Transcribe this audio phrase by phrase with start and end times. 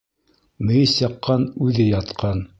[0.69, 2.47] Мейес яҡҡан, үҙе ятҡан.